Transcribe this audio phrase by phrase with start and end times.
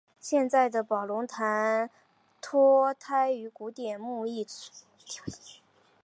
[0.19, 1.87] 现在的宝龙罩
[2.41, 5.35] 脱胎于古典木艺品的宝笼。